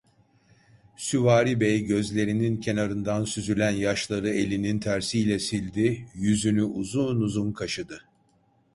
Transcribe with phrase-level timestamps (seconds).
[0.97, 8.01] Süvari Bey gözlerinin kenarından süzülen yaşları elinin tersiyle sildi, yüzünü uzun uzun kaşıdı…